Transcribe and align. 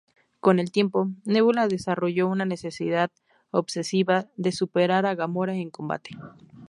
Con 0.39 0.57
el 0.57 0.71
tiempo, 0.71 1.11
Nebula 1.25 1.67
desarrolló 1.67 2.27
una 2.27 2.43
necesidad 2.43 3.11
obsesiva 3.51 4.29
de 4.35 4.51
superar 4.51 5.05
a 5.05 5.13
Gamora 5.13 5.53
en 5.53 5.69
combate. 5.69 6.17